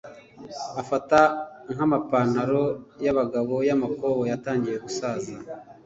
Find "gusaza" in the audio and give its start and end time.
4.85-5.35